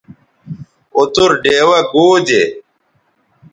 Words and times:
اوتر 0.95 1.29
ڈیوہ 1.43 1.79
گو 1.91 2.05
دے 2.27 2.43